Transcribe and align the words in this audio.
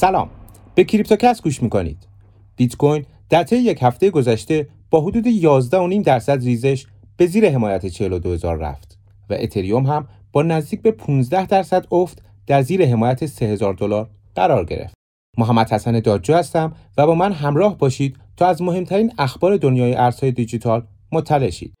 سلام 0.00 0.30
به 0.74 0.84
کریپتوکس 0.84 1.42
گوش 1.42 1.62
می‌کنید 1.62 2.08
بیت 2.56 2.76
کوین 2.76 3.04
در 3.28 3.42
طی 3.42 3.56
یک 3.56 3.78
هفته 3.82 4.10
گذشته 4.10 4.68
با 4.90 5.00
حدود 5.00 5.24
11.5 5.24 6.02
درصد 6.04 6.44
ریزش 6.44 6.86
به 7.16 7.26
زیر 7.26 7.50
حمایت 7.50 7.86
42000 7.86 8.58
رفت 8.58 8.98
و 9.30 9.36
اتریوم 9.38 9.86
هم 9.86 10.08
با 10.32 10.42
نزدیک 10.42 10.82
به 10.82 10.90
15 10.90 11.46
درصد 11.46 11.86
افت 11.90 12.22
در 12.46 12.62
زیر 12.62 12.86
حمایت 12.86 13.26
3000 13.26 13.74
دلار 13.74 14.10
قرار 14.34 14.64
گرفت. 14.64 14.94
محمد 15.38 15.72
حسن 15.72 16.00
دادجو 16.00 16.34
هستم 16.34 16.72
و 16.96 17.06
با 17.06 17.14
من 17.14 17.32
همراه 17.32 17.78
باشید 17.78 18.16
تا 18.36 18.46
از 18.46 18.62
مهمترین 18.62 19.12
اخبار 19.18 19.56
دنیای 19.56 19.94
ارزهای 19.94 20.32
دیجیتال 20.32 20.82
مطلع 21.12 21.50
شید. 21.50 21.74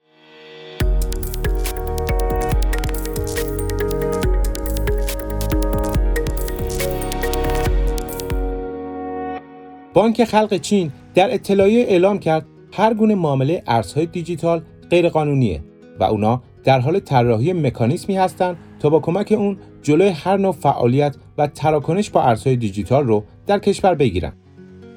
بانک 9.94 10.24
خلق 10.24 10.56
چین 10.56 10.92
در 11.14 11.34
اطلاعیه 11.34 11.84
اعلام 11.84 12.18
کرد 12.18 12.46
هر 12.72 12.94
گونه 12.94 13.14
معامله 13.14 13.62
ارزهای 13.66 14.06
دیجیتال 14.06 14.62
غیرقانونیه 14.90 15.62
و 16.00 16.04
اونا 16.04 16.42
در 16.64 16.80
حال 16.80 16.98
طراحی 16.98 17.52
مکانیزمی 17.52 18.16
هستند 18.16 18.56
تا 18.80 18.90
با 18.90 19.00
کمک 19.00 19.32
اون 19.32 19.56
جلوی 19.82 20.08
هر 20.08 20.36
نوع 20.36 20.52
فعالیت 20.52 21.16
و 21.38 21.46
تراکنش 21.46 22.10
با 22.10 22.22
ارزهای 22.22 22.56
دیجیتال 22.56 23.06
رو 23.06 23.24
در 23.46 23.58
کشور 23.58 23.94
بگیرن. 23.94 24.32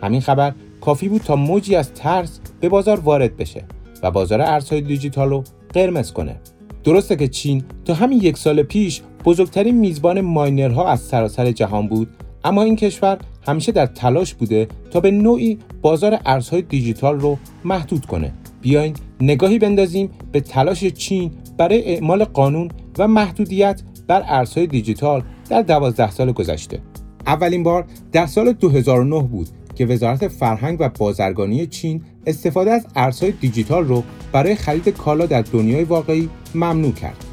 همین 0.01 0.21
خبر 0.21 0.53
کافی 0.81 1.09
بود 1.09 1.21
تا 1.21 1.35
موجی 1.35 1.75
از 1.75 1.93
ترس 1.93 2.39
به 2.59 2.69
بازار 2.69 2.99
وارد 2.99 3.37
بشه 3.37 3.65
و 4.03 4.11
بازار 4.11 4.41
ارزهای 4.41 4.81
دیجیتال 4.81 5.29
رو 5.29 5.43
قرمز 5.73 6.11
کنه. 6.11 6.35
درسته 6.83 7.15
که 7.15 7.27
چین 7.27 7.63
تا 7.85 7.93
همین 7.93 8.21
یک 8.21 8.37
سال 8.37 8.63
پیش 8.63 9.01
بزرگترین 9.25 9.77
میزبان 9.77 10.21
ماینرها 10.21 10.87
از 10.87 10.99
سراسر 10.99 11.51
جهان 11.51 11.87
بود 11.87 12.07
اما 12.43 12.63
این 12.63 12.75
کشور 12.75 13.17
همیشه 13.47 13.71
در 13.71 13.85
تلاش 13.85 14.33
بوده 14.33 14.67
تا 14.91 14.99
به 14.99 15.11
نوعی 15.11 15.59
بازار 15.81 16.19
ارزهای 16.25 16.61
دیجیتال 16.61 17.19
رو 17.19 17.37
محدود 17.63 18.05
کنه 18.05 18.33
بیاین 18.61 18.95
نگاهی 19.21 19.59
بندازیم 19.59 20.09
به 20.31 20.41
تلاش 20.41 20.85
چین 20.85 21.31
برای 21.57 21.83
اعمال 21.83 22.23
قانون 22.23 22.71
و 22.97 23.07
محدودیت 23.07 23.81
بر 24.07 24.23
ارزهای 24.27 24.67
دیجیتال 24.67 25.23
در 25.49 25.61
دوازده 25.61 26.11
سال 26.11 26.31
گذشته 26.31 26.79
اولین 27.27 27.63
بار 27.63 27.85
در 28.11 28.25
سال 28.25 28.51
2009 28.51 29.23
بود 29.23 29.47
که 29.75 29.85
وزارت 29.85 30.27
فرهنگ 30.27 30.77
و 30.79 30.89
بازرگانی 30.89 31.67
چین 31.67 32.01
استفاده 32.27 32.71
از 32.71 32.87
ارزهای 32.95 33.31
دیجیتال 33.31 33.85
رو 33.85 34.03
برای 34.31 34.55
خرید 34.55 34.89
کالا 34.89 35.25
در 35.25 35.41
دنیای 35.41 35.83
واقعی 35.83 36.29
ممنوع 36.55 36.91
کرد. 36.91 37.25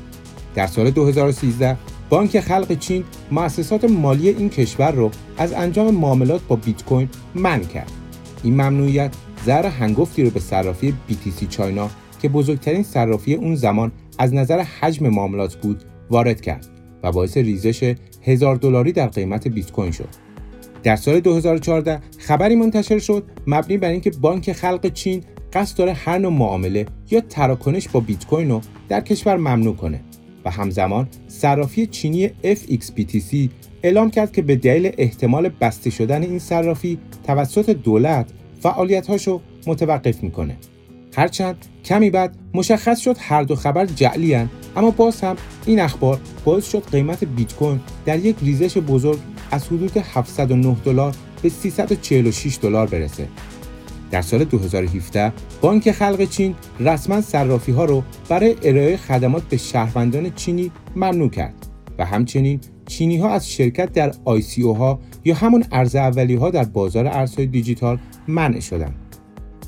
در 0.54 0.66
سال 0.66 0.90
2013 0.90 1.76
بانک 2.10 2.40
خلق 2.40 2.78
چین 2.78 3.04
مؤسسات 3.30 3.84
مالی 3.84 4.28
این 4.28 4.50
کشور 4.50 4.90
رو 4.90 5.10
از 5.38 5.52
انجام 5.52 5.94
معاملات 5.94 6.40
با 6.48 6.56
بیت 6.56 6.84
کوین 6.84 7.08
منع 7.34 7.64
کرد. 7.64 7.90
این 8.42 8.54
ممنوعیت 8.54 9.14
ضرر 9.44 9.66
هنگفتی 9.66 10.22
رو 10.22 10.30
به 10.30 10.40
صرافی 10.40 10.94
BTC 11.08 11.48
چاینا 11.48 11.90
که 12.22 12.28
بزرگترین 12.28 12.82
صرافی 12.82 13.34
اون 13.34 13.54
زمان 13.54 13.92
از 14.18 14.34
نظر 14.34 14.60
حجم 14.60 15.08
معاملات 15.08 15.54
بود 15.54 15.82
وارد 16.10 16.40
کرد 16.40 16.66
و 17.02 17.12
باعث 17.12 17.36
ریزش 17.36 17.94
هزار 18.22 18.56
دلاری 18.56 18.92
در 18.92 19.06
قیمت 19.06 19.48
بیت 19.48 19.72
کوین 19.72 19.92
شد. 19.92 20.08
در 20.82 20.96
سال 20.96 21.20
2014 21.20 22.00
خبری 22.18 22.56
منتشر 22.56 22.98
شد 22.98 23.24
مبنی 23.46 23.78
بر 23.78 23.88
اینکه 23.88 24.10
بانک 24.10 24.52
خلق 24.52 24.92
چین 24.92 25.24
قصد 25.52 25.78
داره 25.78 25.92
هر 25.92 26.18
نوع 26.18 26.32
معامله 26.32 26.86
یا 27.10 27.20
تراکنش 27.20 27.88
با 27.88 28.00
بیت 28.00 28.26
کوین 28.26 28.50
رو 28.50 28.60
در 28.88 29.00
کشور 29.00 29.36
ممنوع 29.36 29.76
کنه 29.76 30.00
و 30.44 30.50
همزمان 30.50 31.08
صرافی 31.28 31.86
چینی 31.86 32.28
FXBTC 32.28 33.36
اعلام 33.82 34.10
کرد 34.10 34.32
که 34.32 34.42
به 34.42 34.56
دلیل 34.56 34.92
احتمال 34.98 35.48
بسته 35.48 35.90
شدن 35.90 36.22
این 36.22 36.38
صرافی 36.38 36.98
توسط 37.26 37.70
دولت 37.70 38.26
فعالیت‌هاشو 38.60 39.40
متوقف 39.66 40.22
می‌کنه. 40.22 40.56
هرچند 41.16 41.66
کمی 41.84 42.10
بعد 42.10 42.36
مشخص 42.54 43.00
شد 43.00 43.16
هر 43.18 43.42
دو 43.42 43.54
خبر 43.54 43.86
جعلی 43.86 44.34
اما 44.76 44.90
باز 44.90 45.20
هم 45.20 45.36
این 45.66 45.80
اخبار 45.80 46.20
باعث 46.44 46.70
شد 46.70 46.84
قیمت 46.92 47.24
بیت 47.24 47.54
کوین 47.54 47.80
در 48.04 48.18
یک 48.18 48.36
ریزش 48.42 48.78
بزرگ 48.78 49.18
از 49.50 49.66
حدود 49.66 49.96
709 49.96 50.76
دلار 50.84 51.14
به 51.42 51.48
346 51.48 52.58
دلار 52.62 52.86
برسه. 52.86 53.28
در 54.10 54.22
سال 54.22 54.44
2017 54.44 55.32
بانک 55.60 55.92
خلق 55.92 56.24
چین 56.24 56.54
رسما 56.80 57.20
صرافی 57.20 57.72
ها 57.72 57.84
رو 57.84 58.02
برای 58.28 58.56
ارائه 58.62 58.96
خدمات 58.96 59.42
به 59.42 59.56
شهروندان 59.56 60.30
چینی 60.34 60.70
ممنوع 60.96 61.30
کرد 61.30 61.66
و 61.98 62.04
همچنین 62.04 62.60
چینی 62.86 63.18
ها 63.18 63.30
از 63.30 63.50
شرکت 63.50 63.92
در 63.92 64.12
او 64.24 64.76
ها 64.76 65.00
یا 65.24 65.34
همون 65.34 65.64
ارز 65.72 65.96
اولی 65.96 66.34
ها 66.34 66.50
در 66.50 66.64
بازار 66.64 67.06
ارزهای 67.06 67.46
دیجیتال 67.46 67.98
منع 68.28 68.60
شدند. 68.60 69.10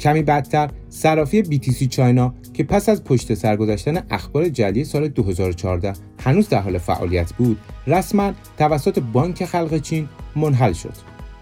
کمی 0.00 0.22
بعدتر 0.22 0.70
صرافی 0.88 1.42
BTC 1.42 1.88
چاینا 1.88 2.34
که 2.54 2.64
پس 2.64 2.88
از 2.88 3.04
پشت 3.04 3.34
سر 3.34 3.56
گذاشتن 3.56 4.02
اخبار 4.10 4.48
جلی 4.48 4.84
سال 4.84 5.08
2014 5.08 5.92
هنوز 6.24 6.48
در 6.48 6.60
حال 6.60 6.78
فعالیت 6.78 7.32
بود 7.32 7.58
رسما 7.86 8.32
توسط 8.58 8.98
بانک 9.12 9.44
خلق 9.44 9.78
چین 9.78 10.08
منحل 10.36 10.72
شد 10.72 10.94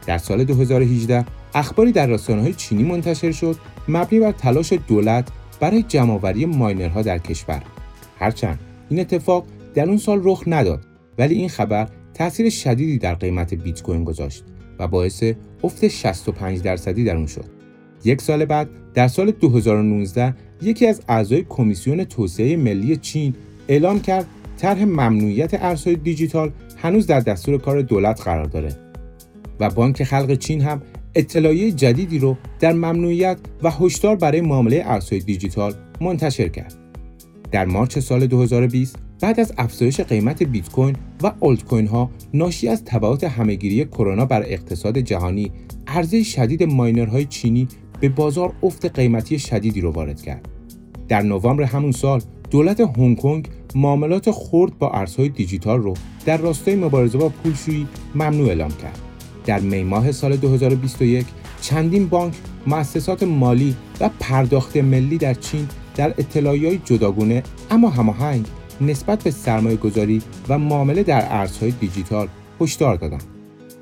در 0.07 0.19
سال 0.19 0.45
2018 0.45 1.25
اخباری 1.55 1.93
در 1.93 2.11
های 2.29 2.55
چینی 2.55 2.83
منتشر 2.83 3.33
شد 3.33 3.57
مبنی 3.89 4.21
بر 4.21 4.33
تلاش 4.33 4.73
دولت 4.73 5.29
برای 5.61 5.83
جمعآوری 5.83 6.47
ماینرها 6.47 7.03
در 7.03 7.19
کشور. 7.19 7.63
هرچند 8.19 8.59
این 8.91 9.01
اتفاق 9.01 9.47
در 9.75 9.89
اون 9.89 9.97
سال 9.97 10.21
رخ 10.25 10.43
نداد 10.47 10.87
ولی 11.19 11.35
این 11.35 11.49
خبر 11.49 11.89
تاثیر 12.15 12.51
شدیدی 12.51 12.99
در 12.99 13.15
قیمت 13.15 13.55
بیت 13.55 13.83
کوین 13.83 14.05
گذاشت 14.05 14.45
و 14.79 14.89
باعث 14.89 15.25
افت 15.65 15.89
65 15.89 16.63
درصدی 16.63 17.05
در 17.05 17.17
اون 17.17 17.27
شد. 17.27 17.45
یک 18.05 18.21
سال 18.21 18.45
بعد 18.45 18.69
در 18.95 19.09
سال 19.09 19.31
2019 19.31 20.35
یکی 20.63 20.87
از 20.87 21.03
اعضای 21.09 21.45
کمیسیون 21.49 22.05
توسعه 22.05 22.57
ملی 22.57 22.97
چین 22.97 23.35
اعلام 23.69 24.01
کرد 24.01 24.27
طرح 24.59 24.85
ممنوعیت 24.85 25.55
ارزهای 25.55 25.97
دیجیتال 25.97 26.51
هنوز 26.77 27.07
در 27.07 27.21
دستور 27.21 27.59
کار 27.59 27.83
دولت 27.83 28.21
قرار 28.21 28.45
داره 28.45 28.77
و 29.61 29.71
بانک 29.71 30.05
خلق 30.05 30.35
چین 30.35 30.61
هم 30.61 30.83
اطلاعیه 31.15 31.73
جدیدی 31.73 32.19
رو 32.19 32.37
در 32.61 32.73
ممنوعیت 32.73 33.39
و 33.63 33.71
هشدار 33.71 34.17
برای 34.17 34.41
معامله 34.41 34.83
ارزهای 34.85 35.23
دیجیتال 35.23 35.75
منتشر 36.01 36.49
کرد. 36.49 36.75
در 37.51 37.65
مارچ 37.65 37.99
سال 37.99 38.27
2020 38.27 38.97
بعد 39.21 39.41
از 39.41 39.53
افزایش 39.59 40.01
قیمت 40.01 40.43
بیت 40.43 40.71
کوین 40.71 40.97
و 41.23 41.33
آلت 41.41 41.65
کوین 41.65 41.87
ها 41.87 42.11
ناشی 42.35 42.69
از 42.69 42.85
تبعات 42.85 43.25
همهگیری 43.25 43.85
کرونا 43.85 44.25
بر 44.25 44.43
اقتصاد 44.43 44.99
جهانی 44.99 45.53
عرضه 45.87 46.23
شدید 46.23 46.63
ماینرهای 46.63 47.25
چینی 47.25 47.69
به 48.01 48.09
بازار 48.09 48.53
افت 48.63 48.87
قیمتی 48.87 49.39
شدیدی 49.39 49.81
رو 49.81 49.91
وارد 49.91 50.23
کرد. 50.23 50.49
در 51.09 51.23
نوامبر 51.23 51.65
همون 51.65 51.93
سال 51.93 52.23
دولت 52.51 52.81
هنگ 52.81 53.19
کنگ 53.19 53.49
معاملات 53.75 54.31
خرد 54.31 54.79
با 54.79 54.91
ارزهای 54.91 55.29
دیجیتال 55.29 55.83
رو 55.83 55.95
در 56.27 56.37
راستای 56.37 56.75
مبارزه 56.75 57.19
با 57.19 57.29
پولشویی 57.29 57.87
ممنوع 58.15 58.49
اعلام 58.49 58.71
کرد. 58.71 59.10
در 59.51 59.61
می 59.61 59.83
ماه 59.83 60.13
سال 60.13 60.37
2021 60.37 61.27
چندین 61.61 62.09
بانک، 62.09 62.35
مؤسسات 62.67 63.23
مالی 63.23 63.77
و 64.01 64.11
پرداخت 64.21 64.77
ملی 64.77 65.19
در 65.19 65.35
چین 65.35 65.69
در 65.97 66.15
اطلاعی 66.19 66.79
جداگونه 66.85 67.43
اما 67.71 67.91
هماهنگ 67.91 68.47
نسبت 68.81 69.23
به 69.23 69.31
سرمایه 69.31 69.77
گذاری 69.77 70.23
و 70.49 70.59
معامله 70.59 71.03
در 71.03 71.27
ارزهای 71.31 71.71
دیجیتال 71.71 72.29
هشدار 72.61 72.97
دادند. 72.97 73.23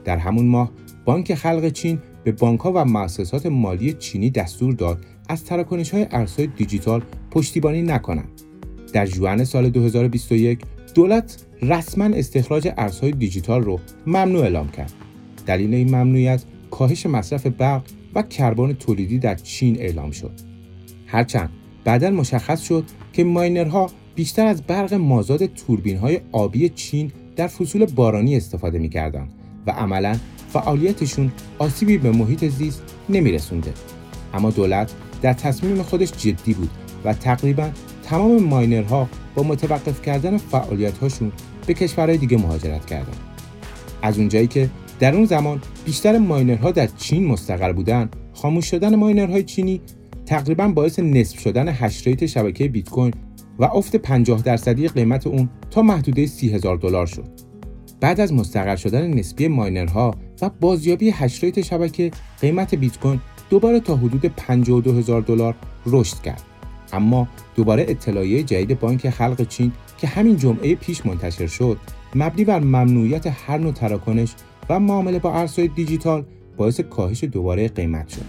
در 0.05 0.17
همون 0.17 0.47
ماه 0.47 0.71
بانک 1.05 1.35
خلق 1.35 1.69
چین 1.69 1.99
به 2.25 2.33
بانک 2.33 2.67
و 2.67 2.85
مؤسسات 2.85 3.47
مالی 3.47 3.93
چینی 3.93 4.31
دستور 4.31 4.75
داد 4.75 5.05
از 5.29 5.45
تراکنش 5.45 5.91
های 5.91 6.07
ارزهای 6.11 6.47
دیجیتال 6.47 7.03
پشتیبانی 7.31 7.83
نکنند. 7.83 8.43
در 8.93 9.07
جوان 9.07 9.45
سال 9.45 9.69
2021 9.69 10.59
دولت 10.95 11.45
رسما 11.63 12.05
استخراج 12.05 12.69
ارزهای 12.77 13.13
دیجیتال 13.13 13.63
رو 13.63 13.81
ممنوع 14.07 14.43
اعلام 14.43 14.69
کرد. 14.69 15.08
دلیل 15.49 15.75
این 15.75 15.89
ممنوعیت 15.89 16.45
کاهش 16.71 17.07
مصرف 17.07 17.47
برق 17.47 17.83
و 18.15 18.23
کربن 18.23 18.73
تولیدی 18.73 19.19
در 19.19 19.35
چین 19.35 19.77
اعلام 19.79 20.11
شد. 20.11 20.31
هرچند 21.07 21.51
بعدا 21.85 22.11
مشخص 22.11 22.63
شد 22.63 22.85
که 23.13 23.25
ماینرها 23.25 23.91
بیشتر 24.15 24.47
از 24.47 24.63
برق 24.63 24.95
مازاد 24.95 25.47
توربین 25.47 25.97
های 25.97 26.21
آبی 26.33 26.69
چین 26.69 27.13
در 27.37 27.47
فصول 27.47 27.85
بارانی 27.85 28.37
استفاده 28.37 28.79
می‌کردند 28.79 29.33
و 29.67 29.71
عملا 29.71 30.17
فعالیتشون 30.53 31.33
آسیبی 31.59 31.99
به 31.99 32.11
محیط 32.11 32.45
زیست 32.45 32.83
نمیرسونده. 33.09 33.73
اما 34.35 34.51
دولت 34.51 34.93
در 35.23 35.33
تصمیم 35.33 35.83
خودش 35.83 36.13
جدی 36.13 36.55
بود 36.55 36.71
و 37.05 37.15
تقریبا 37.15 37.71
تمام 38.03 38.43
ماینرها 38.43 39.09
با 39.35 39.43
متوقف 39.43 40.03
کردن 40.03 40.37
فعالیت‌هاشون 40.37 41.33
به 41.67 41.75
کشورهای 41.75 42.19
دیگه 42.19 42.37
مهاجرت 42.37 42.87
کردند. 42.87 43.21
از 44.03 44.19
اونجایی 44.19 44.47
که 44.47 44.71
در 45.01 45.15
اون 45.15 45.25
زمان 45.25 45.61
بیشتر 45.85 46.19
ماینرها 46.19 46.71
در 46.71 46.87
چین 46.87 47.27
مستقر 47.27 47.73
بودند 47.73 48.17
خاموش 48.33 48.71
شدن 48.71 48.95
ماینرهای 48.95 49.43
چینی 49.43 49.81
تقریبا 50.27 50.69
باعث 50.69 50.99
نصف 50.99 51.41
شدن 51.41 51.69
هش 51.69 52.09
شبکه 52.09 52.69
بیت 52.69 52.91
کوین 52.91 53.15
و 53.59 53.65
افت 53.65 53.97
50 53.97 54.43
درصدی 54.43 54.89
قیمت 54.89 55.27
اون 55.27 55.49
تا 55.71 55.83
محدوده 55.83 56.27
30 56.27 56.55
هزار 56.55 56.77
دلار 56.77 57.07
شد. 57.07 57.29
بعد 58.01 58.21
از 58.21 58.33
مستقر 58.33 58.77
شدن 58.77 59.15
نسبی 59.15 59.49
ماینرها 59.49 60.15
و 60.43 60.51
بازیابی 60.61 61.11
هشریت 61.11 61.61
شبکه 61.61 62.11
قیمت 62.41 62.75
بیت 62.75 62.99
کوین 62.99 63.21
دوباره 63.51 63.81
تا 63.81 63.97
حدود 63.97 64.21
52 64.37 64.99
هزار 64.99 65.21
دلار 65.21 65.55
رشد 65.87 66.23
کرد. 66.23 66.43
اما 66.93 67.29
دوباره 67.55 67.87
اطلاعیه 67.89 68.43
جدید 68.43 68.81
بانک 68.81 69.11
خلق 69.11 69.49
چین 69.49 69.73
که 69.99 70.07
همین 70.07 70.37
جمعه 70.37 70.75
پیش 70.75 71.07
منتشر 71.07 71.47
شد 71.47 71.79
مبنی 72.15 72.45
بر 72.45 72.61
ممنوعیت 72.61 73.27
هر 73.27 73.59
نوع 73.59 73.73
تراکنش 73.73 74.35
و 74.69 74.81
معامله 74.81 75.19
با 75.19 75.35
ارزهای 75.35 75.69
دیجیتال 75.69 76.25
باعث 76.57 76.81
کاهش 76.81 77.25
دوباره 77.25 77.69
قیمت 77.69 78.09
شد. 78.09 78.25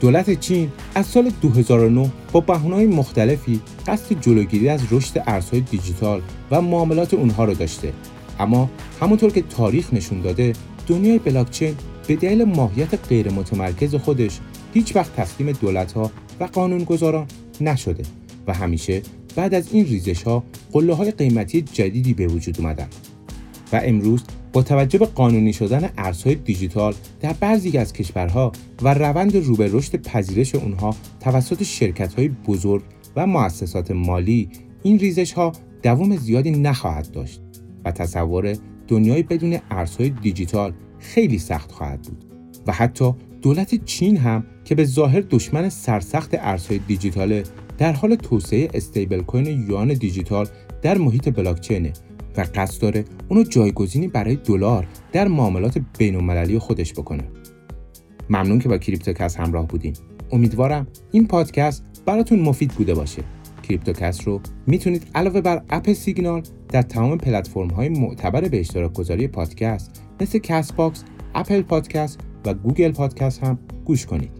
دولت 0.00 0.40
چین 0.40 0.72
از 0.94 1.06
سال 1.06 1.30
2009 1.42 2.10
با 2.32 2.40
بهونه‌های 2.40 2.86
مختلفی 2.86 3.60
قصد 3.86 4.20
جلوگیری 4.20 4.68
از 4.68 4.80
رشد 4.90 5.22
ارزهای 5.26 5.60
دیجیتال 5.60 6.22
و 6.50 6.60
معاملات 6.60 7.14
اونها 7.14 7.44
رو 7.44 7.54
داشته. 7.54 7.92
اما 8.40 8.70
همونطور 9.00 9.30
که 9.30 9.42
تاریخ 9.42 9.94
نشون 9.94 10.20
داده 10.20 10.52
دنیای 10.86 11.18
بلاکچین 11.18 11.74
به 12.08 12.16
دلیل 12.16 12.44
ماهیت 12.44 13.08
غیر 13.08 13.32
متمرکز 13.32 13.94
خودش 13.94 14.40
هیچ 14.74 14.96
وقت 14.96 15.16
تسلیم 15.16 15.52
دولت 15.52 15.92
ها 15.92 16.10
و 16.40 16.44
قانونگذاران 16.44 17.26
نشده 17.60 18.02
و 18.46 18.54
همیشه 18.54 19.02
بعد 19.36 19.54
از 19.54 19.68
این 19.72 19.86
ریزش 19.86 20.22
ها 20.22 20.44
قله 20.72 20.94
های 20.94 21.10
قیمتی 21.10 21.62
جدیدی 21.62 22.14
به 22.14 22.26
وجود 22.26 22.60
اومدن. 22.60 22.88
و 23.72 23.80
امروز 23.84 24.22
با 24.54 24.62
توجه 24.62 24.98
به 24.98 25.06
قانونی 25.06 25.52
شدن 25.52 25.90
ارزهای 25.98 26.34
دیجیتال 26.34 26.94
در 27.20 27.32
بعضی 27.32 27.78
از 27.78 27.92
کشورها 27.92 28.52
و 28.82 28.94
روند 28.94 29.36
رو 29.36 29.56
به 29.56 29.68
رشد 29.72 30.02
پذیرش 30.02 30.54
اونها 30.54 30.96
توسط 31.20 31.62
شرکت 31.62 32.14
های 32.14 32.28
بزرگ 32.28 32.82
و 33.16 33.26
مؤسسات 33.26 33.90
مالی 33.90 34.48
این 34.82 34.98
ریزش 34.98 35.32
ها 35.32 35.52
دوام 35.82 36.16
زیادی 36.16 36.50
نخواهد 36.50 37.10
داشت 37.10 37.40
و 37.84 37.90
تصور 37.90 38.56
دنیای 38.88 39.22
بدون 39.22 39.58
ارزهای 39.70 40.10
دیجیتال 40.10 40.72
خیلی 40.98 41.38
سخت 41.38 41.72
خواهد 41.72 42.02
بود 42.02 42.24
و 42.66 42.72
حتی 42.72 43.12
دولت 43.42 43.84
چین 43.84 44.16
هم 44.16 44.44
که 44.64 44.74
به 44.74 44.84
ظاهر 44.84 45.20
دشمن 45.20 45.68
سرسخت 45.68 46.30
ارزهای 46.32 46.78
دیجیتال 46.78 47.42
در 47.78 47.92
حال 47.92 48.14
توسعه 48.14 48.68
stablecoin 48.74 49.46
یوان 49.46 49.88
دیجیتال 49.88 50.46
در 50.82 50.98
محیط 50.98 51.28
بلاکچینه 51.28 51.92
و 52.36 52.46
قصد 52.54 52.82
داره 52.82 53.04
اونو 53.28 53.42
جایگزینی 53.42 54.08
برای 54.08 54.36
دلار 54.36 54.86
در 55.12 55.28
معاملات 55.28 55.78
بین 55.98 56.58
خودش 56.58 56.92
بکنه. 56.92 57.24
ممنون 58.30 58.58
که 58.58 58.68
با 58.68 58.78
کریپتوکست 58.78 59.36
همراه 59.36 59.66
بودین. 59.66 59.96
امیدوارم 60.32 60.86
این 61.12 61.26
پادکست 61.26 61.84
براتون 62.06 62.40
مفید 62.40 62.72
بوده 62.72 62.94
باشه. 62.94 63.22
کریپتوکست 63.62 64.28
رو 64.28 64.40
می‌تونید 64.66 65.06
علاوه 65.14 65.40
بر 65.40 65.62
اپ 65.70 65.92
سیگنال 65.92 66.42
در 66.68 66.82
تمام 66.82 67.18
پلتفرم 67.18 67.70
های 67.70 67.88
معتبر 67.88 68.40
به 68.40 68.60
اشتراک 68.60 68.92
گذاری 68.92 69.28
پادکست 69.28 70.02
مثل 70.20 70.38
CastBox، 70.38 71.04
Apple 71.34 71.62
Podcast 71.62 72.20
و 72.44 72.54
Google 72.54 72.92
Podcast 72.92 73.44
هم 73.44 73.58
گوش 73.84 74.06
کنید. 74.06 74.30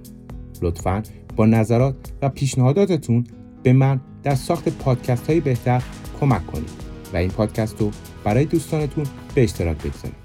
لطفا 0.63 1.03
با 1.37 1.47
نظرات 1.47 1.97
و 2.23 2.29
پیشنهاداتتون 2.29 3.25
به 3.63 3.73
من 3.73 4.01
در 4.23 4.35
ساخت 4.35 4.69
پادکست 4.69 5.27
های 5.27 5.41
بهتر 5.41 5.83
کمک 6.21 6.47
کنید 6.47 6.84
و 7.15 7.17
این 7.17 7.31
پادکست 7.31 7.81
رو 7.81 7.91
برای 8.25 8.45
دوستانتون 8.45 9.05
به 9.35 9.43
اشتراک 9.43 9.77
بگذارید. 9.77 10.24